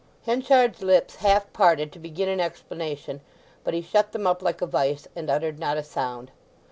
[0.25, 3.21] Henchard's lips half parted to begin an explanation.
[3.63, 6.31] But he shut them up like a vice, and uttered not a sound.